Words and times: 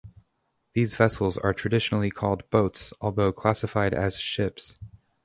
These 0.73 0.95
vessels 0.95 1.37
are 1.37 1.53
traditionally 1.53 2.09
called 2.09 2.49
boats, 2.49 2.91
although 3.01 3.31
classified 3.31 3.93
as 3.93 4.17
ships. 4.17 4.75